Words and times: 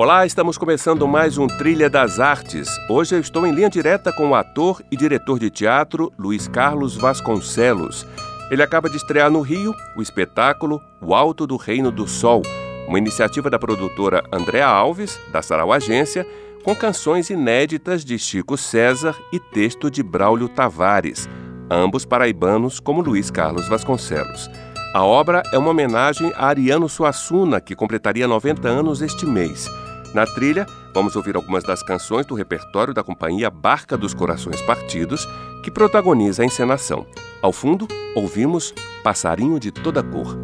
Olá, 0.00 0.24
estamos 0.24 0.56
começando 0.56 1.06
mais 1.06 1.36
um 1.36 1.46
Trilha 1.46 1.90
das 1.90 2.18
Artes. 2.18 2.70
Hoje 2.88 3.14
eu 3.14 3.20
estou 3.20 3.46
em 3.46 3.52
linha 3.52 3.68
direta 3.68 4.10
com 4.10 4.30
o 4.30 4.34
ator 4.34 4.82
e 4.90 4.96
diretor 4.96 5.38
de 5.38 5.50
teatro 5.50 6.10
Luiz 6.18 6.48
Carlos 6.48 6.96
Vasconcelos. 6.96 8.06
Ele 8.50 8.62
acaba 8.62 8.88
de 8.88 8.96
estrear 8.96 9.30
no 9.30 9.42
Rio 9.42 9.74
o 9.94 10.00
espetáculo 10.00 10.80
O 11.02 11.14
Alto 11.14 11.46
do 11.46 11.58
Reino 11.58 11.90
do 11.90 12.08
Sol, 12.08 12.40
uma 12.88 12.96
iniciativa 12.96 13.50
da 13.50 13.58
produtora 13.58 14.24
Andréa 14.32 14.66
Alves, 14.66 15.20
da 15.30 15.42
Sarau 15.42 15.70
Agência, 15.70 16.26
com 16.64 16.74
canções 16.74 17.28
inéditas 17.28 18.02
de 18.02 18.18
Chico 18.18 18.56
César 18.56 19.14
e 19.30 19.38
texto 19.38 19.90
de 19.90 20.02
Braulio 20.02 20.48
Tavares, 20.48 21.28
ambos 21.70 22.06
paraibanos 22.06 22.80
como 22.80 23.02
Luiz 23.02 23.30
Carlos 23.30 23.68
Vasconcelos. 23.68 24.50
A 24.94 25.04
obra 25.04 25.42
é 25.52 25.58
uma 25.58 25.70
homenagem 25.70 26.32
a 26.34 26.46
Ariano 26.46 26.88
Suassuna, 26.88 27.60
que 27.60 27.76
completaria 27.76 28.26
90 28.26 28.66
anos 28.66 29.02
este 29.02 29.26
mês. 29.26 29.68
Na 30.12 30.26
trilha, 30.26 30.66
vamos 30.92 31.14
ouvir 31.14 31.36
algumas 31.36 31.62
das 31.62 31.82
canções 31.82 32.26
do 32.26 32.34
repertório 32.34 32.92
da 32.92 33.02
companhia 33.02 33.48
Barca 33.48 33.96
dos 33.96 34.12
Corações 34.12 34.60
Partidos, 34.62 35.26
que 35.62 35.70
protagoniza 35.70 36.42
a 36.42 36.46
encenação. 36.46 37.06
Ao 37.40 37.52
fundo, 37.52 37.86
ouvimos 38.16 38.74
Passarinho 39.04 39.60
de 39.60 39.70
Toda 39.70 40.02
Cor. 40.02 40.36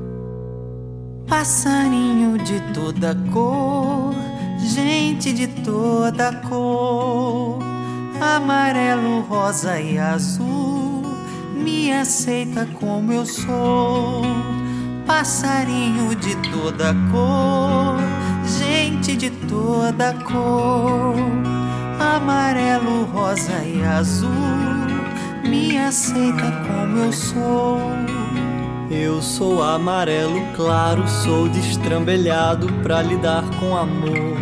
Passarinho 1.28 2.38
de 2.38 2.60
toda 2.72 3.16
cor, 3.32 4.14
gente 4.60 5.32
de 5.32 5.48
toda 5.48 6.32
cor, 6.48 7.58
amarelo, 8.20 9.22
rosa 9.22 9.80
e 9.80 9.98
azul, 9.98 11.02
me 11.52 11.92
aceita 11.92 12.64
como 12.78 13.12
eu 13.12 13.26
sou. 13.26 14.22
Passarinho 15.04 16.14
de 16.14 16.36
toda 16.52 16.94
cor 17.10 18.15
gente 18.86 19.16
de 19.16 19.30
toda 19.48 20.14
cor, 20.14 21.16
amarelo, 21.98 23.04
rosa 23.06 23.64
e 23.64 23.82
azul, 23.82 24.30
me 25.42 25.76
aceita 25.76 26.52
como 26.66 26.98
eu 26.98 27.12
sou. 27.12 27.80
Eu 28.88 29.20
sou 29.20 29.60
amarelo 29.60 30.40
claro, 30.54 31.06
sou 31.08 31.48
destrambelhado 31.48 32.72
pra 32.84 33.02
lidar 33.02 33.42
com 33.58 33.76
amor. 33.76 34.38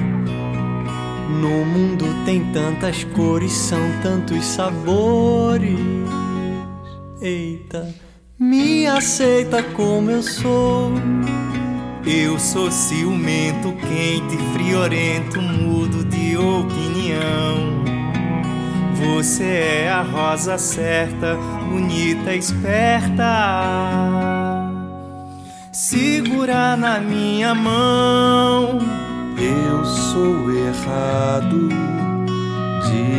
No 1.41 1.65
mundo 1.65 2.05
tem 2.27 2.53
tantas 2.53 3.03
cores, 3.05 3.53
são 3.53 3.81
tantos 4.03 4.45
sabores. 4.45 5.79
Eita, 7.23 7.95
me 8.39 8.87
aceita 8.87 9.63
como 9.63 10.11
eu 10.11 10.23
sou. 10.23 10.93
Eu 12.07 12.39
sou 12.39 12.71
ciumento, 12.71 13.73
quente, 13.73 14.37
friorento, 14.53 15.41
mudo 15.41 16.05
de 16.05 16.37
opinião. 16.37 17.83
Você 18.95 19.45
é 19.45 19.91
a 19.91 20.03
rosa 20.03 20.59
certa, 20.59 21.35
bonita, 21.71 22.35
esperta. 22.35 23.25
Segura 25.73 26.77
na 26.77 27.01
minha 27.01 27.55
mão. 27.55 28.81
Eu 29.39 29.83
sou 29.87 30.53
errado, 30.53 31.71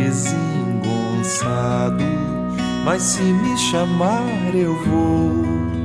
desengonçado, 0.04 2.04
mas 2.84 3.02
se 3.02 3.22
me 3.22 3.58
chamar 3.58 4.54
eu 4.54 4.80
vou 4.84 5.75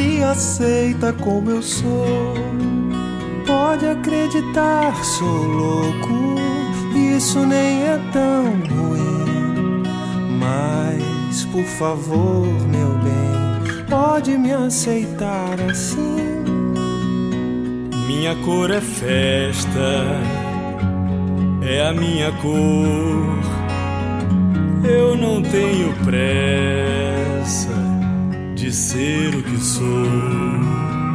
me 0.00 0.22
aceita 0.22 1.12
como 1.12 1.50
eu 1.50 1.62
sou. 1.62 2.34
Pode 3.46 3.86
acreditar, 3.86 4.94
sou 5.04 5.42
louco, 5.44 6.36
isso 6.94 7.44
nem 7.44 7.82
é 7.82 8.00
tão 8.12 8.44
ruim. 8.44 9.82
Mas, 10.38 11.44
por 11.46 11.64
favor, 11.64 12.46
meu 12.68 12.94
bem, 13.04 13.84
pode 13.88 14.38
me 14.38 14.52
aceitar 14.52 15.60
assim. 15.70 16.16
Minha 18.06 18.34
cor 18.36 18.70
é 18.70 18.80
festa, 18.80 19.90
é 21.62 21.86
a 21.88 21.92
minha 21.92 22.32
cor. 22.32 23.40
Eu 24.82 25.14
não 25.14 25.42
tenho 25.42 25.92
pressa 26.04 26.39
de 28.70 28.76
ser 28.76 29.34
o 29.34 29.42
que 29.42 29.58
sou. 29.58 30.06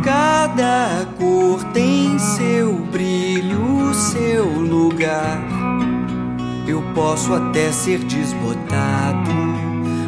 Cada 0.03 1.07
cor 1.17 1.63
tem 1.71 2.19
seu 2.19 2.73
brilho, 2.91 3.93
seu 3.93 4.43
lugar. 4.45 5.41
Eu 6.67 6.83
posso 6.93 7.33
até 7.33 7.71
ser 7.71 7.99
desbotado, 7.99 9.31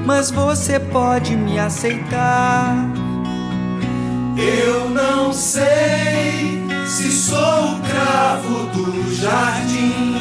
mas 0.05 0.29
você 0.29 0.77
pode 0.77 1.37
me 1.37 1.57
aceitar. 1.57 2.75
Eu 4.37 4.89
não 4.89 5.31
sei 5.31 6.61
se 6.85 7.09
sou 7.13 7.37
o 7.37 7.79
cravo 7.79 8.65
do 8.73 9.15
jardim, 9.15 10.17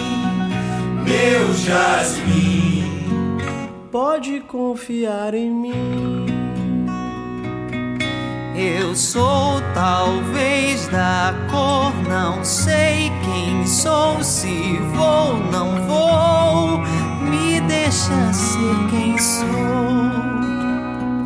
meu 1.05 1.53
jasmim. 1.55 2.85
Pode 3.91 4.39
confiar 4.43 5.35
em 5.35 5.51
mim. 5.51 6.36
Eu 8.59 8.97
sou 8.97 9.61
talvez 9.75 10.89
da 10.89 11.35
cor, 11.51 11.93
não 12.09 12.43
sei 12.43 13.13
quem 13.23 13.67
sou, 13.67 14.25
se 14.25 14.79
vou, 14.95 15.37
não 15.53 15.87
vou, 15.87 16.79
me 17.21 17.61
deixa 17.61 18.33
ser 18.33 18.89
quem 18.89 19.19
sou. 19.19 19.47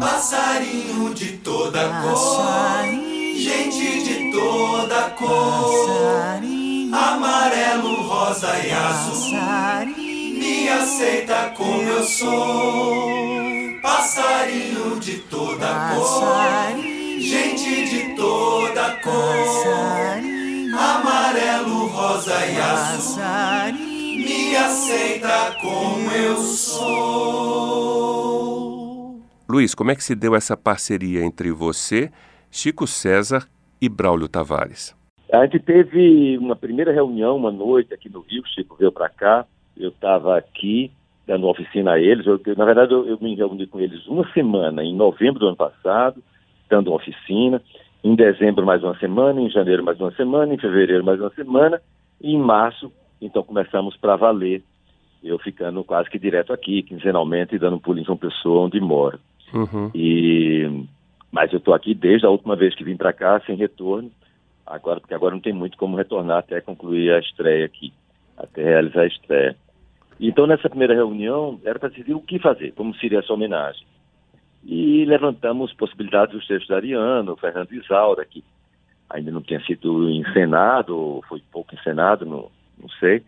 Passarinho 0.00 1.14
de 1.14 1.36
toda 1.36 1.88
Passarinho, 1.88 3.00
cor, 3.00 3.40
gente 3.40 4.02
de 4.02 4.32
toda 4.32 5.10
cor, 5.10 5.86
Passarinho, 5.86 6.96
amarelo, 6.96 8.08
rosa 8.08 8.58
e 8.58 8.72
azul, 8.72 9.38
me 9.96 10.68
aceita 10.68 11.52
como 11.56 11.82
eu 11.82 12.02
sou. 12.02 13.30
Passarinho 13.80 14.98
de 14.98 15.18
toda 15.18 15.94
cor. 15.94 16.70
Gente 16.70 16.79
de 16.79 16.79
cor, 19.10 20.22
amarelo, 20.78 21.86
rosa 21.88 22.46
e 22.46 22.56
azul, 22.60 23.22
me 24.16 24.56
aceita 24.56 25.56
como 25.60 26.10
eu 26.12 26.36
sou. 26.36 27.90
Luiz, 29.48 29.74
como 29.74 29.90
é 29.90 29.96
que 29.96 30.04
se 30.04 30.14
deu 30.14 30.36
essa 30.36 30.56
parceria 30.56 31.24
entre 31.24 31.50
você, 31.50 32.10
Chico 32.50 32.86
César 32.86 33.48
e 33.80 33.88
Braulio 33.88 34.28
Tavares? 34.28 34.94
A 35.32 35.44
gente 35.44 35.58
teve 35.60 36.38
uma 36.38 36.54
primeira 36.56 36.92
reunião 36.92 37.36
uma 37.36 37.50
noite 37.50 37.92
aqui 37.94 38.08
no 38.08 38.20
Rio, 38.20 38.44
Chico 38.46 38.76
veio 38.76 38.92
para 38.92 39.08
cá, 39.08 39.44
eu 39.76 39.88
estava 39.90 40.36
aqui 40.36 40.92
dando 41.26 41.48
oficina 41.48 41.92
a 41.92 42.00
eles. 42.00 42.26
Eu, 42.26 42.40
na 42.56 42.64
verdade, 42.64 42.92
eu, 42.92 43.06
eu, 43.06 43.18
me 43.20 43.34
reuni 43.36 43.66
com 43.66 43.80
eles 43.80 44.06
uma 44.06 44.28
semana, 44.32 44.84
em 44.84 44.94
novembro 44.94 45.40
do 45.40 45.46
ano 45.46 45.56
passado 45.56 46.22
dando 46.70 46.88
uma 46.88 46.96
oficina. 46.96 47.60
Em 48.02 48.14
dezembro, 48.14 48.64
mais 48.64 48.82
uma 48.82 48.96
semana. 48.98 49.40
Em 49.40 49.50
janeiro, 49.50 49.84
mais 49.84 50.00
uma 50.00 50.10
semana. 50.12 50.54
Em 50.54 50.58
fevereiro, 50.58 51.04
mais 51.04 51.20
uma 51.20 51.30
semana. 51.30 51.80
E 52.20 52.32
em 52.32 52.38
março, 52.38 52.90
então, 53.20 53.42
começamos 53.42 53.96
para 53.96 54.16
valer. 54.16 54.62
Eu 55.22 55.38
ficando 55.38 55.84
quase 55.84 56.08
que 56.08 56.18
direto 56.18 56.52
aqui, 56.52 56.82
quinzenalmente, 56.82 57.58
dando 57.58 57.76
um 57.76 57.80
pulinho 57.80 58.04
em 58.04 58.06
São 58.06 58.16
Pessoa, 58.16 58.62
onde 58.62 58.80
moro. 58.80 59.20
Uhum. 59.52 59.90
E... 59.94 60.86
Mas 61.30 61.52
eu 61.52 61.58
estou 61.58 61.74
aqui 61.74 61.94
desde 61.94 62.26
a 62.26 62.30
última 62.30 62.56
vez 62.56 62.74
que 62.74 62.82
vim 62.82 62.96
para 62.96 63.12
cá, 63.12 63.40
sem 63.46 63.54
retorno. 63.54 64.10
Agora, 64.66 64.98
porque 64.98 65.14
agora 65.14 65.34
não 65.34 65.40
tem 65.40 65.52
muito 65.52 65.76
como 65.76 65.96
retornar 65.96 66.38
até 66.38 66.60
concluir 66.60 67.12
a 67.12 67.18
estreia 67.18 67.66
aqui, 67.66 67.92
até 68.36 68.64
realizar 68.64 69.02
a 69.02 69.06
estreia. 69.06 69.56
Então, 70.18 70.46
nessa 70.46 70.68
primeira 70.68 70.94
reunião, 70.94 71.60
era 71.64 71.78
para 71.78 71.88
decidir 71.88 72.14
o 72.14 72.20
que 72.20 72.38
fazer, 72.38 72.72
como 72.72 72.94
seria 72.94 73.18
essa 73.18 73.32
homenagem 73.32 73.84
e 74.64 75.04
levantamos 75.04 75.72
possibilidades 75.72 76.34
dos 76.34 76.46
textos 76.46 76.68
da 76.68 76.76
Ariano, 76.76 77.36
Fernando 77.36 77.72
Isaura, 77.72 78.24
que 78.24 78.44
ainda 79.08 79.30
não 79.30 79.40
tinha 79.40 79.60
sido 79.64 80.10
encenado, 80.10 80.96
ou 80.96 81.22
foi 81.22 81.42
pouco 81.50 81.74
encenado, 81.74 82.24
não, 82.26 82.50
não 82.78 82.88
sei. 83.00 83.22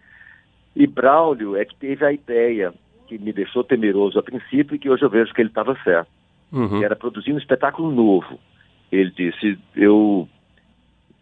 E 0.76 0.86
Braulio 0.86 1.56
é 1.56 1.64
que 1.64 1.74
teve 1.74 2.04
a 2.04 2.12
ideia 2.12 2.72
que 3.06 3.18
me 3.18 3.32
deixou 3.32 3.64
temeroso 3.64 4.18
a 4.18 4.22
princípio 4.22 4.74
e 4.74 4.78
que 4.78 4.88
hoje 4.88 5.02
eu 5.02 5.10
vejo 5.10 5.34
que 5.34 5.40
ele 5.40 5.48
estava 5.48 5.76
certo. 5.82 6.08
uhum. 6.52 6.78
que 6.78 6.84
era 6.84 6.96
produzindo 6.96 7.36
um 7.36 7.40
espetáculo 7.40 7.90
novo. 7.90 8.38
Ele 8.90 9.10
disse, 9.10 9.58
eu 9.74 10.28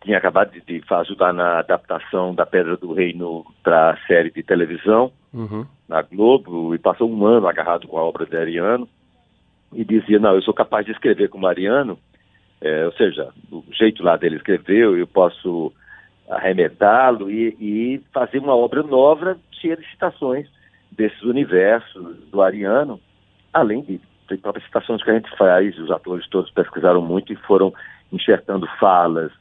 tinha 0.02 0.18
acabado 0.18 0.50
de, 0.50 0.60
de 0.60 0.82
ajudar 0.88 1.32
na 1.32 1.60
adaptação 1.60 2.34
da 2.34 2.44
Pedra 2.44 2.76
do 2.76 2.92
Reino 2.92 3.44
para 3.62 3.92
a 3.92 3.96
série 4.06 4.30
de 4.30 4.42
televisão 4.42 5.12
uhum. 5.32 5.64
na 5.88 6.02
Globo 6.02 6.74
e 6.74 6.78
passou 6.78 7.10
um 7.10 7.24
ano 7.24 7.46
agarrado 7.46 7.86
com 7.86 7.98
a 7.98 8.02
obra 8.02 8.26
de 8.26 8.36
Ariano 8.36 8.88
e 9.72 9.84
dizia, 9.84 10.18
não, 10.18 10.34
eu 10.34 10.42
sou 10.42 10.54
capaz 10.54 10.84
de 10.84 10.92
escrever 10.92 11.28
com 11.28 11.38
Mariano, 11.38 11.98
é, 12.60 12.84
ou 12.84 12.92
seja, 12.92 13.28
o 13.50 13.64
jeito 13.72 14.02
lá 14.02 14.16
dele 14.16 14.36
escreveu, 14.36 14.96
eu 14.96 15.06
posso 15.06 15.72
arremedá-lo 16.28 17.30
e, 17.30 17.56
e, 17.60 18.00
fazer 18.12 18.38
uma 18.38 18.54
obra 18.54 18.82
nova 18.82 19.38
cheia 19.52 19.76
de 19.76 19.88
citações 19.90 20.46
desses 20.92 21.22
universos 21.22 22.16
do 22.30 22.42
Ariano, 22.42 23.00
além 23.52 23.82
de, 23.82 24.00
de 24.28 24.36
próprias 24.36 24.64
citações 24.66 25.02
que 25.02 25.10
a 25.10 25.14
gente 25.14 25.36
faz, 25.36 25.76
os 25.78 25.90
atores 25.90 26.28
todos 26.28 26.50
pesquisaram 26.50 27.02
muito 27.02 27.32
e 27.32 27.36
foram 27.36 27.72
enxertando 28.12 28.66
falas. 28.78 29.32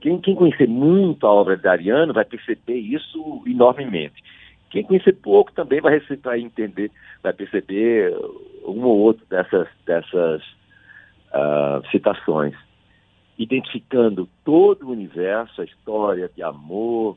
Quem, 0.00 0.20
quem 0.20 0.34
conhecer 0.34 0.68
muito 0.68 1.26
a 1.26 1.32
obra 1.32 1.56
de 1.56 1.66
Ariano 1.66 2.12
vai 2.12 2.24
perceber 2.24 2.78
isso 2.78 3.42
enormemente. 3.46 4.22
Quem 4.70 4.84
conhecer 4.84 5.14
pouco 5.14 5.52
também 5.52 5.80
vai, 5.80 6.00
vai 6.22 6.40
entender, 6.40 6.90
vai 7.22 7.32
perceber 7.32 8.16
um 8.64 8.82
ou 8.84 8.98
outro 8.98 9.26
dessas, 9.28 9.68
dessas 9.84 10.42
uh, 11.32 11.86
citações, 11.90 12.54
identificando 13.36 14.28
todo 14.44 14.86
o 14.86 14.92
universo, 14.92 15.60
a 15.60 15.64
história 15.64 16.30
de 16.34 16.42
amor, 16.42 17.16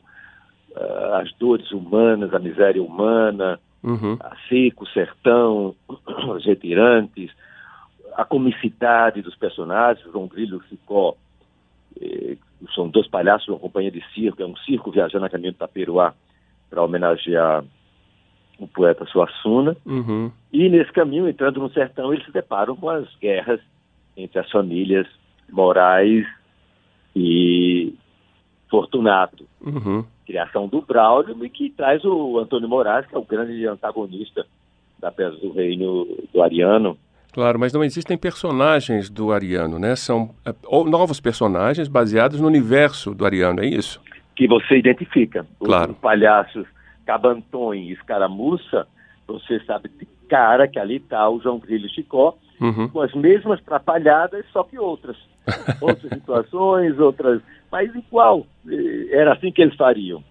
uh, 0.71 1.13
as 1.21 1.31
dores 1.33 1.71
humanas, 1.71 2.33
a 2.33 2.39
miséria 2.39 2.81
humana, 2.81 3.59
uhum. 3.83 4.17
a 4.19 4.35
seco, 4.49 4.85
o 4.85 4.87
sertão, 4.87 5.75
os 6.35 6.45
retirantes, 6.45 7.31
a 8.15 8.25
comicidade 8.25 9.21
dos 9.21 9.35
personagens, 9.35 10.11
João 10.11 10.27
Grilo 10.27 10.61
e 10.65 10.69
Cicó, 10.69 11.15
eh, 11.99 12.37
são 12.73 12.87
dois 12.87 13.07
palhaços 13.07 13.45
de 13.45 13.51
uma 13.51 13.59
companhia 13.59 13.91
de 13.91 14.03
circo, 14.13 14.41
é 14.41 14.45
um 14.45 14.55
circo 14.57 14.91
viajando 14.91 15.25
a 15.25 15.29
caminho 15.29 15.51
do 15.51 15.57
Taperuá, 15.57 16.13
para 16.73 16.83
homenagear 16.83 17.63
o 18.57 18.67
poeta 18.67 19.05
Suassuna. 19.05 19.77
Uhum. 19.85 20.31
E 20.51 20.67
nesse 20.69 20.91
caminho, 20.91 21.29
entrando 21.29 21.59
no 21.59 21.69
sertão, 21.69 22.11
eles 22.11 22.25
se 22.25 22.31
deparam 22.31 22.75
com 22.75 22.89
as 22.89 23.07
guerras 23.21 23.59
entre 24.17 24.39
as 24.39 24.49
famílias 24.49 25.07
Moraes 25.51 26.25
e 27.15 27.93
Fortunato. 28.69 29.45
Uhum. 29.61 30.03
Criação 30.25 30.67
do 30.67 30.81
Braulio 30.81 31.45
e 31.45 31.49
que 31.49 31.69
traz 31.69 32.03
o 32.03 32.39
Antônio 32.39 32.67
Moraes, 32.67 33.05
que 33.05 33.13
é 33.13 33.19
o 33.19 33.23
grande 33.23 33.67
antagonista 33.67 34.43
da 34.97 35.11
peça 35.11 35.37
do 35.37 35.51
Reino 35.51 36.07
do 36.33 36.41
Ariano. 36.41 36.97
Claro, 37.33 37.59
mas 37.59 37.73
não 37.73 37.83
existem 37.83 38.17
personagens 38.17 39.09
do 39.09 39.31
Ariano, 39.31 39.77
né? 39.77 39.95
São 39.95 40.33
é, 40.45 40.55
ou 40.65 40.85
novos 40.85 41.19
personagens 41.19 41.87
baseados 41.87 42.39
no 42.39 42.47
universo 42.47 43.13
do 43.13 43.25
Ariano, 43.25 43.61
é 43.61 43.67
isso? 43.67 43.99
Que 44.35 44.47
você 44.47 44.77
identifica. 44.77 45.45
Claro. 45.59 45.91
Os 45.91 45.97
palhaços 45.97 46.67
Cabantões 47.05 47.89
e 47.89 47.93
Escaramuça, 47.93 48.87
você 49.27 49.59
sabe 49.65 49.89
de 49.89 50.07
cara 50.29 50.67
que 50.67 50.79
ali 50.79 50.97
está 50.97 51.29
o 51.29 51.39
João 51.39 51.59
Grilo 51.59 51.89
Chicó, 51.89 52.35
uhum. 52.61 52.87
com 52.87 53.01
as 53.01 53.13
mesmas 53.13 53.61
trapalhadas, 53.61 54.45
só 54.51 54.63
que 54.63 54.79
outras. 54.79 55.17
outras 55.81 56.11
situações, 56.13 56.97
outras. 56.99 57.41
Mas 57.71 57.93
igual. 57.93 58.45
Era 59.11 59.33
assim 59.33 59.51
que 59.51 59.61
eles 59.61 59.75
fariam. 59.75 60.23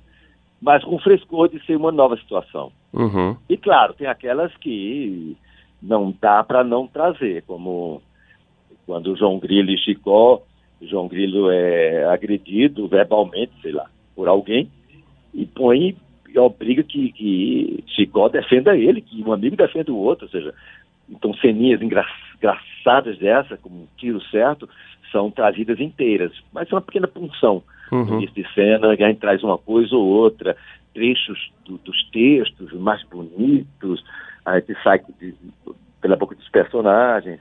Mas 0.61 0.83
com 0.85 0.99
frescor 0.99 1.49
de 1.49 1.65
ser 1.67 1.77
uma 1.77 1.93
nova 1.93 2.17
situação. 2.17 2.73
Uhum. 2.93 3.37
E 3.49 3.57
claro, 3.57 3.95
tem 3.95 4.07
aquelas 4.07 4.55
que 4.57 5.37
não 5.83 6.15
dá 6.21 6.43
para 6.45 6.63
não 6.63 6.87
trazer, 6.87 7.43
como 7.43 8.01
quando 8.87 9.13
o 9.13 9.17
João 9.17 9.39
Grilo 9.39 9.71
e 9.71 9.79
Chicó 9.79 10.43
João 10.87 11.09
Grilo 11.09 11.51
é 11.51 12.05
agredido 12.05 12.89
verbalmente, 12.89 13.53
sei 13.61 13.73
lá, 13.73 13.89
por 14.15 14.29
alguém, 14.29 14.71
e 15.35 15.47
põe 15.47 15.97
e 16.35 16.39
obriga 16.39 16.83
que, 16.83 17.13
que 17.13 17.85
Chicó 17.89 18.29
defenda 18.29 18.77
ele, 18.77 19.01
que 19.01 19.23
um 19.23 19.33
amigo 19.33 19.57
defenda 19.57 19.93
o 19.93 19.99
outro, 19.99 20.27
ou 20.27 20.31
seja, 20.31 20.55
então 21.09 21.35
ceninhas 21.35 21.81
engraçadas 21.83 23.19
dessa, 23.19 23.57
como 23.59 23.83
um 23.83 23.87
tiro 23.99 24.21
certo, 24.31 24.69
são 25.11 25.31
trazidas 25.31 25.79
inteiras, 25.79 26.33
mas 26.53 26.71
é 26.71 26.75
uma 26.75 26.81
pequena 26.81 27.07
punção 27.07 27.63
uhum. 27.91 28.19
de 28.19 28.55
cena, 28.55 28.97
que 28.97 29.05
a 29.05 29.09
gente 29.09 29.21
traz 29.21 29.43
uma 29.43 29.59
coisa 29.59 29.95
ou 29.95 30.07
outra, 30.07 30.57
trechos 30.95 31.53
do, 31.67 31.77
dos 31.79 32.03
textos 32.11 32.73
mais 32.73 33.03
bonitos, 33.05 34.03
a 34.45 34.59
gente 34.59 34.75
sai 34.83 35.01
de, 35.21 35.35
pela 36.01 36.17
boca 36.17 36.35
dos 36.35 36.49
personagens, 36.49 37.41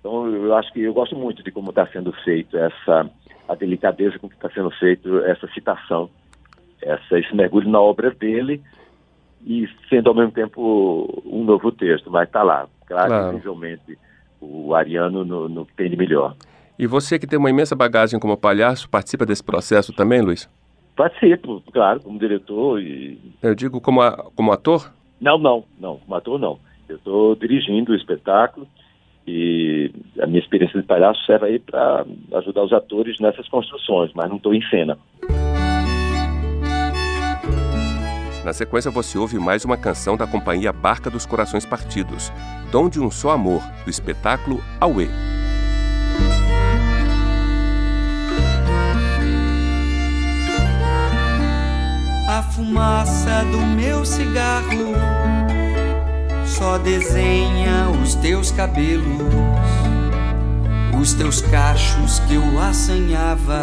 então, 0.00 0.26
eu 0.28 0.54
acho 0.54 0.72
que 0.72 0.80
eu 0.80 0.92
gosto 0.94 1.16
muito 1.16 1.42
de 1.42 1.50
como 1.50 1.70
está 1.70 1.86
sendo 1.88 2.12
feito 2.24 2.56
essa, 2.56 3.10
a 3.48 3.54
delicadeza 3.54 4.18
com 4.18 4.28
que 4.28 4.34
está 4.34 4.48
sendo 4.50 4.70
feito 4.72 5.18
essa 5.24 5.46
citação, 5.48 6.08
essa, 6.80 7.18
esse 7.18 7.34
mergulho 7.34 7.68
na 7.68 7.80
obra 7.80 8.10
dele 8.10 8.62
e 9.44 9.68
sendo 9.88 10.08
ao 10.08 10.14
mesmo 10.14 10.32
tempo 10.32 11.22
um 11.24 11.44
novo 11.44 11.72
texto, 11.72 12.10
mas 12.10 12.28
está 12.28 12.42
lá, 12.42 12.68
claro, 12.86 13.08
claro. 13.08 13.32
visivelmente, 13.32 13.98
o 14.40 14.74
Ariano 14.74 15.24
no, 15.24 15.48
no 15.48 15.66
que 15.66 15.74
tem 15.74 15.90
de 15.90 15.96
melhor. 15.96 16.34
E 16.78 16.86
você 16.86 17.18
que 17.18 17.26
tem 17.26 17.38
uma 17.38 17.50
imensa 17.50 17.74
bagagem 17.74 18.20
como 18.20 18.36
palhaço, 18.36 18.88
participa 18.88 19.26
desse 19.26 19.42
processo 19.42 19.92
também, 19.92 20.20
Luiz? 20.20 20.48
Participo, 20.94 21.62
claro, 21.72 22.00
como 22.00 22.18
diretor 22.18 22.80
e... 22.80 23.18
Eu 23.42 23.54
digo 23.54 23.80
como, 23.80 24.00
a, 24.00 24.30
como 24.34 24.52
ator? 24.52 24.92
Não, 25.20 25.38
não, 25.38 25.64
não, 25.78 25.96
como 25.98 26.14
ator 26.14 26.38
não. 26.38 26.58
Eu 26.88 26.96
estou 26.96 27.34
dirigindo 27.34 27.92
o 27.92 27.96
espetáculo, 27.96 28.66
e 29.28 29.90
a 30.20 30.26
minha 30.26 30.40
experiência 30.40 30.80
de 30.80 30.86
palhaço 30.86 31.22
serve 31.26 31.46
aí 31.46 31.58
para 31.58 32.06
ajudar 32.36 32.64
os 32.64 32.72
atores 32.72 33.20
nessas 33.20 33.46
construções, 33.48 34.10
mas 34.14 34.28
não 34.28 34.36
estou 34.36 34.54
em 34.54 34.62
cena. 34.68 34.98
Na 38.42 38.52
sequência, 38.54 38.90
você 38.90 39.18
ouve 39.18 39.38
mais 39.38 39.66
uma 39.66 39.76
canção 39.76 40.16
da 40.16 40.26
companhia 40.26 40.72
Barca 40.72 41.10
dos 41.10 41.26
Corações 41.26 41.66
Partidos, 41.66 42.32
Dom 42.72 42.88
de 42.88 42.98
um 42.98 43.10
Só 43.10 43.30
Amor, 43.30 43.60
do 43.84 43.90
espetáculo 43.90 44.60
Aue. 44.80 45.10
A 52.30 52.42
fumaça 52.54 53.44
do 53.52 53.58
meu 53.76 54.02
cigarro 54.06 55.37
só 56.58 56.76
desenha 56.76 57.88
os 58.02 58.16
teus 58.16 58.50
cabelos, 58.50 59.06
os 61.00 61.14
teus 61.14 61.40
cachos 61.40 62.18
que 62.26 62.34
eu 62.34 62.60
assanhava 62.60 63.62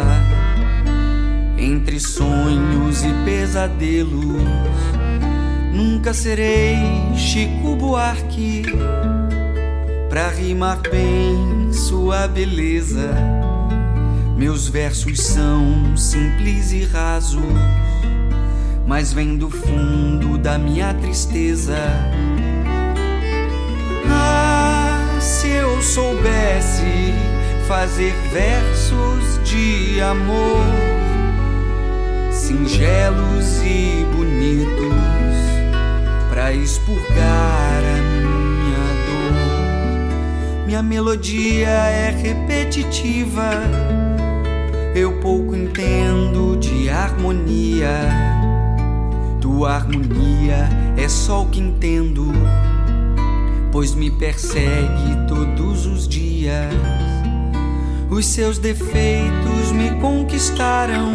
entre 1.58 2.00
sonhos 2.00 3.04
e 3.04 3.12
pesadelos. 3.26 4.42
Nunca 5.74 6.14
serei 6.14 6.78
Chico 7.14 7.76
Buarque 7.76 8.62
pra 10.08 10.30
rimar 10.30 10.80
bem 10.90 11.70
sua 11.74 12.26
beleza. 12.26 13.14
Meus 14.38 14.68
versos 14.68 15.20
são 15.20 15.94
simples 15.98 16.72
e 16.72 16.82
rasos, 16.84 17.42
mas 18.86 19.12
vem 19.12 19.36
do 19.36 19.50
fundo 19.50 20.38
da 20.38 20.56
minha 20.56 20.94
tristeza 20.94 21.76
fazer 27.66 28.12
versos 28.32 29.40
de 29.42 30.00
amor, 30.00 30.64
singelos 32.30 33.60
e 33.64 34.06
bonitos, 34.14 34.94
para 36.30 36.52
expurgar 36.52 37.82
a 37.82 38.02
minha 38.22 38.86
dor. 39.06 40.66
Minha 40.66 40.82
melodia 40.82 41.68
é 41.68 42.10
repetitiva, 42.10 43.50
eu 44.94 45.12
pouco 45.20 45.56
entendo 45.56 46.56
de 46.56 46.88
harmonia. 46.88 47.98
Tua 49.40 49.74
harmonia 49.74 50.68
é 50.96 51.08
só 51.08 51.42
o 51.42 51.48
que 51.48 51.60
entendo 51.60 52.32
pois 53.72 53.94
me 53.94 54.10
persegue 54.10 55.26
todos 55.28 55.84
os 55.84 56.08
dias. 56.08 56.72
Os 58.08 58.24
seus 58.26 58.58
defeitos 58.58 59.72
me 59.72 59.90
conquistaram, 60.00 61.12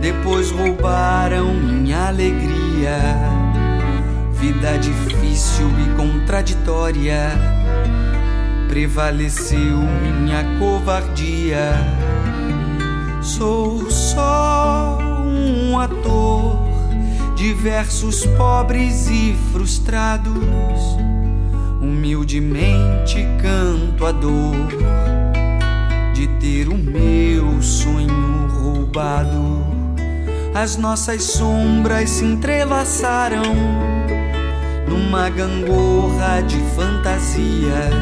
depois 0.00 0.50
roubaram 0.50 1.54
minha 1.54 2.08
alegria. 2.08 2.98
Vida 4.34 4.78
difícil 4.78 5.66
e 5.80 5.96
contraditória, 5.96 7.30
prevaleceu 8.68 9.78
minha 10.02 10.44
covardia. 10.58 11.72
Sou 13.22 13.90
só 13.90 14.98
um 15.24 15.78
ator 15.78 16.58
de 17.34 17.52
versos 17.54 18.24
pobres 18.26 19.08
e 19.08 19.36
frustrados 19.52 20.96
Humildemente 21.80 23.26
canto 23.40 24.06
a 24.06 24.12
dor 24.12 25.15
de 26.16 26.26
ter 26.40 26.66
o 26.66 26.78
meu 26.78 27.60
sonho 27.60 28.48
roubado. 28.48 29.66
As 30.54 30.78
nossas 30.78 31.24
sombras 31.24 32.08
se 32.08 32.24
entrelaçaram 32.24 33.42
numa 34.88 35.28
gangorra 35.28 36.40
de 36.40 36.56
fantasias. 36.74 37.92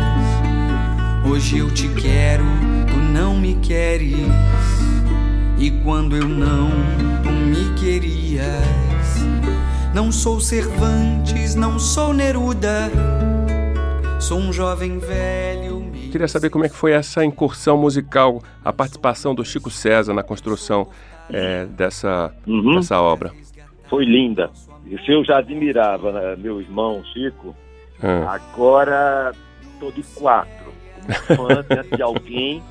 Hoje 1.28 1.58
eu 1.58 1.74
te 1.74 1.88
quero, 1.88 2.44
tu 2.86 2.96
não 2.96 3.36
me 3.36 3.56
queres. 3.56 4.14
E 5.58 5.72
quando 5.82 6.14
eu 6.16 6.28
não, 6.28 6.70
tu 7.20 7.30
me 7.30 7.74
querias. 7.74 8.46
Não 9.92 10.12
sou 10.12 10.38
Cervantes, 10.38 11.56
não 11.56 11.80
sou 11.80 12.14
Neruda. 12.14 12.92
Sou 14.20 14.38
um 14.38 14.52
jovem 14.52 15.00
velho. 15.00 15.73
Queria 16.14 16.28
saber 16.28 16.48
como 16.48 16.64
é 16.64 16.68
que 16.68 16.76
foi 16.76 16.92
essa 16.92 17.24
incursão 17.24 17.76
musical, 17.76 18.40
a 18.64 18.72
participação 18.72 19.34
do 19.34 19.44
Chico 19.44 19.68
César 19.68 20.14
na 20.14 20.22
construção 20.22 20.86
é, 21.28 21.64
dessa, 21.64 22.32
uhum. 22.46 22.76
dessa 22.76 23.00
obra. 23.00 23.32
Foi 23.90 24.04
linda. 24.04 24.48
Isso 24.86 25.10
eu 25.10 25.24
já 25.24 25.38
admirava, 25.38 26.12
né? 26.12 26.36
meu 26.38 26.60
irmão 26.60 27.02
Chico. 27.12 27.52
Ah. 28.00 28.32
Agora 28.32 29.32
estou 29.60 29.90
de 29.90 30.04
quatro. 30.14 30.72
Fã 31.26 31.64
de 31.96 32.00
alguém 32.00 32.62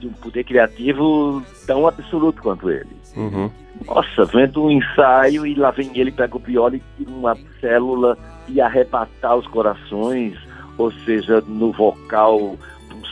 de 0.00 0.08
um 0.08 0.12
poder 0.14 0.42
criativo 0.42 1.40
tão 1.68 1.86
absoluto 1.86 2.42
quanto 2.42 2.68
ele. 2.68 2.90
Uhum. 3.16 3.48
Nossa, 3.86 4.24
vendo 4.24 4.64
um 4.64 4.72
ensaio 4.72 5.46
e 5.46 5.54
lá 5.54 5.70
vem 5.70 5.92
ele, 5.94 6.10
pega 6.10 6.36
o 6.36 6.40
pior 6.40 6.74
e 6.74 6.82
tira 6.96 7.12
uma 7.12 7.36
célula 7.60 8.18
e 8.48 8.60
arrebatar 8.60 9.36
os 9.36 9.46
corações, 9.46 10.36
ou 10.76 10.90
seja, 10.90 11.40
no 11.46 11.70
vocal, 11.70 12.56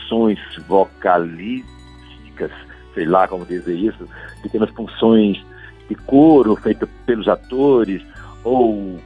funções 0.07 0.39
vocalísticas, 0.67 2.51
sei 2.93 3.05
lá 3.05 3.27
como 3.27 3.45
dizer 3.45 3.75
isso, 3.75 4.07
pequenas 4.41 4.69
funções 4.71 5.43
de 5.87 5.95
coro 5.95 6.55
feitas 6.55 6.89
pelos 7.05 7.27
atores, 7.27 8.01
ou 8.43 8.73
uh, 8.73 9.01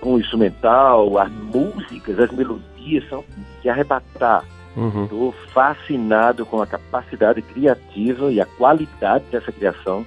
com 0.00 0.18
instrumental, 0.18 1.18
as 1.18 1.30
músicas, 1.30 2.18
as 2.18 2.30
melodias 2.32 3.08
são 3.08 3.24
de 3.62 3.68
arrebatar. 3.68 4.44
Estou 4.76 5.18
uhum. 5.18 5.32
fascinado 5.52 6.46
com 6.46 6.62
a 6.62 6.66
capacidade 6.66 7.42
criativa 7.42 8.30
e 8.30 8.40
a 8.40 8.46
qualidade 8.46 9.24
dessa 9.30 9.50
criação 9.50 10.06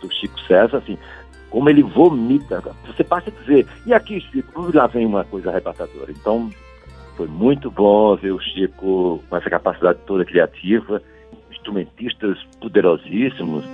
do 0.00 0.12
Chico 0.12 0.38
César, 0.42 0.76
assim, 0.76 0.96
como 1.50 1.68
ele 1.68 1.82
vomita. 1.82 2.62
Você 2.86 3.02
passa 3.02 3.30
a 3.30 3.40
dizer, 3.40 3.66
e 3.84 3.92
aqui, 3.92 4.20
Chico, 4.20 4.70
lá 4.72 4.86
vem 4.86 5.06
uma 5.06 5.24
coisa 5.24 5.50
arrebatadora. 5.50 6.12
Então, 6.12 6.50
foi 7.16 7.26
muito 7.26 7.70
bom 7.70 8.14
ver 8.16 8.32
o 8.32 8.40
Chico 8.40 9.22
com 9.28 9.36
essa 9.36 9.48
capacidade 9.48 9.98
toda 10.06 10.24
criativa, 10.24 11.02
instrumentistas 11.50 12.38
poderosíssimos, 12.60 13.64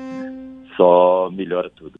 só 0.76 1.28
melhora 1.30 1.68
tudo. 1.70 1.99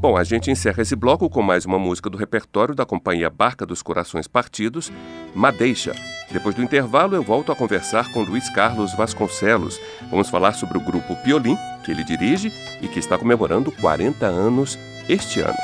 Bom, 0.00 0.16
a 0.16 0.24
gente 0.24 0.50
encerra 0.50 0.82
esse 0.82 0.96
bloco 0.96 1.28
com 1.28 1.42
mais 1.42 1.66
uma 1.66 1.78
música 1.78 2.08
do 2.08 2.16
repertório 2.16 2.74
da 2.74 2.86
companhia 2.86 3.28
Barca 3.28 3.66
dos 3.66 3.82
Corações 3.82 4.28
Partidos, 4.28 4.92
Madeixa. 5.34 5.92
Depois 6.30 6.54
do 6.54 6.62
intervalo, 6.62 7.14
eu 7.14 7.22
volto 7.22 7.50
a 7.50 7.56
conversar 7.56 8.12
com 8.12 8.22
Luiz 8.22 8.50
Carlos 8.50 8.94
Vasconcelos. 8.94 9.80
Vamos 10.10 10.28
falar 10.28 10.52
sobre 10.52 10.76
o 10.76 10.80
grupo 10.80 11.16
Piolim, 11.16 11.56
que 11.84 11.90
ele 11.90 12.04
dirige 12.04 12.52
e 12.82 12.88
que 12.88 12.98
está 12.98 13.16
comemorando 13.16 13.72
40 13.72 14.26
anos 14.26 14.78
este 15.08 15.40
ano. 15.40 15.56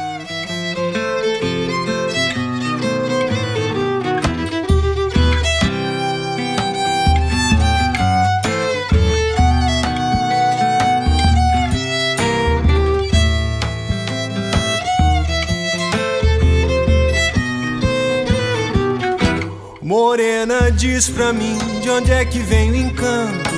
Morena, 20.44 20.70
diz 20.70 21.08
pra 21.08 21.32
mim 21.32 21.56
de 21.80 21.88
onde 21.88 22.12
é 22.12 22.22
que 22.22 22.38
vem 22.38 22.70
o 22.70 22.76
encanto 22.76 23.50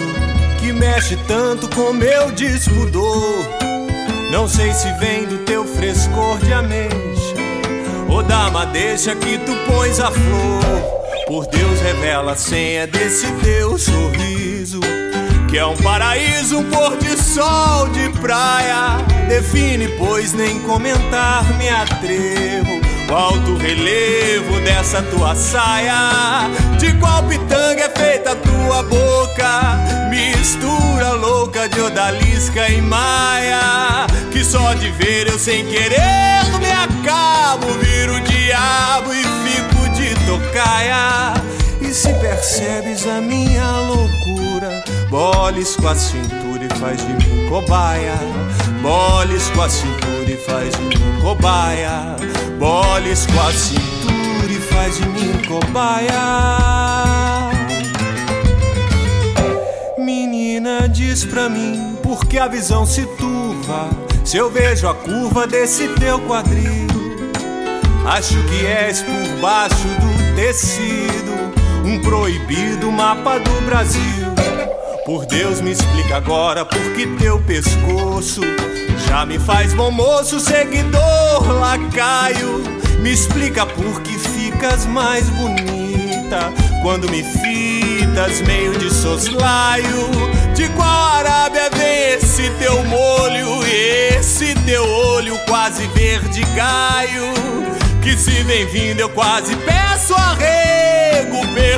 que 0.61 0.73
mexe 0.73 1.17
tanto 1.27 1.69
com 1.75 1.93
meu 1.93 2.31
despudor. 2.31 3.45
Não 4.31 4.47
sei 4.47 4.73
se 4.73 4.93
vem 5.01 5.25
do 5.25 5.39
teu 5.39 5.65
frescor 5.65 6.39
de 6.39 6.53
ameixa 6.53 7.35
ou 8.09 8.23
da 8.23 8.51
madeixa 8.51 9.17
que 9.17 9.37
tu 9.39 9.53
pões 9.67 9.99
a 9.99 10.13
flor. 10.13 11.27
Por 11.27 11.47
Deus, 11.49 11.81
revela 11.81 12.33
a 12.33 12.37
senha 12.37 12.87
desse 12.87 13.27
teu 13.43 13.77
sorriso. 13.77 14.79
Que 15.51 15.59
é 15.59 15.67
um 15.67 15.77
paraíso, 15.79 16.59
um 16.59 16.71
pôr 16.71 16.97
de 16.99 17.17
sol 17.21 17.89
de 17.89 18.11
praia. 18.21 18.99
Define, 19.29 19.89
pois 19.99 20.33
nem 20.33 20.61
comentar 20.61 21.45
me 21.59 21.69
atrevo 21.69 22.86
o 23.09 23.15
alto 23.15 23.57
relevo 23.57 24.61
dessa 24.61 25.03
tua 25.03 25.35
saia. 25.35 26.51
De 26.79 26.93
qual 26.95 27.23
pitanga 27.25 27.85
é 27.85 27.91
feita 27.91 28.33
a 28.33 28.37
tua 28.37 28.83
boca? 28.83 30.09
Mistura 30.11 31.13
louca 31.13 31.69
de 31.69 31.81
odalisca 31.81 32.69
e 32.69 32.81
maia. 32.81 34.07
Que 34.33 34.45
só 34.45 34.75
de 34.75 34.91
ver 34.93 35.29
eu 35.29 35.39
sem 35.39 35.65
querer 35.67 36.27
me 36.59 36.73
acabo. 36.73 37.67
Viro 37.81 38.17
o 38.17 38.21
diabo 38.21 39.13
e 39.13 39.23
fico 39.23 39.89
de 39.91 40.15
tocaia. 40.27 41.35
E 41.81 41.93
se 41.93 42.13
percebes 42.15 43.07
a 43.07 43.21
minha 43.21 43.71
loucura, 43.81 44.85
boles 45.09 45.77
com 45.77 45.89
a 45.89 45.95
cintura 45.95 46.56
faz 46.81 46.99
de 46.99 47.13
mim 47.13 47.49
cobaia. 47.49 48.15
Boles 48.83 49.51
com 49.51 49.63
a 49.63 49.69
cintura 49.69 50.31
e 50.31 50.37
faz 50.37 50.75
de 50.77 50.83
mim 50.83 51.21
cobaia. 51.21 52.17
Boles 52.59 53.27
com 53.27 53.41
a 53.41 53.53
cintura 53.53 54.53
e 54.53 54.61
faz 54.61 54.97
de 54.97 55.09
mim 55.09 55.43
cobaia. 55.47 56.13
Menina, 59.99 60.89
diz 60.89 61.25
pra 61.25 61.49
mim 61.49 61.97
por 62.03 62.27
que 62.27 62.39
a 62.39 62.49
visão 62.49 62.87
se 62.87 63.05
turva 63.17 63.89
se 64.25 64.37
eu 64.37 64.51
vejo 64.51 64.89
a 64.89 64.95
curva 64.95 65.47
desse 65.47 65.89
teu 65.89 66.19
quadril. 66.21 66.87
Acho 68.07 68.37
que 68.45 68.67
és 68.67 69.03
por 69.03 69.41
baixo 69.41 69.89
do 70.01 70.37
tecido 70.37 71.37
um 71.85 72.01
proibido 72.01 72.91
mapa 72.91 73.39
do 73.39 73.65
Brasil. 73.65 74.46
Por 75.07 75.25
Deus, 75.25 75.61
me 75.61 75.71
explica 75.71 76.17
agora 76.17 76.65
por 76.65 76.83
que 76.95 77.07
teu 77.17 77.41
pescoço 77.43 78.41
já 79.07 79.25
me 79.25 79.39
faz 79.39 79.73
bom 79.73 79.93
moço, 79.93 80.41
seguidor, 80.41 81.47
lacaio. 81.61 82.65
Me 82.99 83.13
explica 83.13 83.65
por 83.65 84.03
que 84.03 84.19
ficas 84.19 84.85
mais 84.85 85.31
bonita 85.31 86.53
quando 86.83 87.09
me 87.09 87.23
fitas 87.23 88.41
meio 88.49 88.77
de 88.81 88.93
soslaio. 88.93 90.11
De 90.57 90.69
qual 90.71 90.89
Arábia 90.89 91.71
vem 91.71 92.15
esse 92.15 92.51
teu 92.59 92.85
molho 92.87 93.65
e 93.65 94.17
esse 94.19 94.57
teu 94.67 94.83
olho 94.85 95.39
quase 95.47 95.87
verde 95.87 96.43
gaio? 96.57 97.33
Que 98.03 98.17
se 98.17 98.43
vem 98.43 98.67
vindo 98.67 98.99
eu 98.99 99.09
quase 99.11 99.55
peço 99.55 100.15
arrego, 100.15 100.56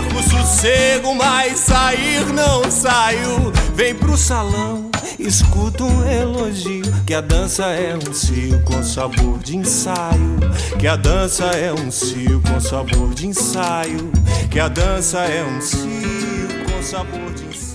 perco 0.00 0.22
sossego, 0.22 1.14
mas 1.14 1.58
sair 1.58 2.26
não 2.32 2.70
saio. 2.70 3.52
Vem 3.74 3.94
pro 3.94 4.16
salão 4.16 4.88
Escuta 5.18 5.82
um 5.82 6.08
elogio 6.08 6.84
que 7.04 7.12
a 7.12 7.20
dança 7.20 7.66
é 7.66 7.96
um 7.96 8.14
cio 8.14 8.62
com 8.62 8.82
sabor 8.82 9.38
de 9.38 9.56
ensaio. 9.56 10.38
Que 10.78 10.86
a 10.86 10.94
dança 10.94 11.44
é 11.46 11.72
um 11.72 11.90
cio 11.90 12.40
com 12.42 12.60
sabor 12.60 13.12
de 13.14 13.26
ensaio. 13.26 14.12
Que 14.50 14.60
a 14.60 14.68
dança 14.68 15.18
é 15.18 15.42
um 15.44 15.60
cio 15.60 16.64
com 16.70 16.82
sabor 16.82 17.34
de 17.34 17.46
ensaio. 17.46 17.67